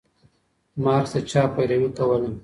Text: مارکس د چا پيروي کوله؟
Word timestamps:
مارکس 0.83 1.11
د 1.15 1.17
چا 1.31 1.43
پيروي 1.53 1.89
کوله؟ 1.97 2.29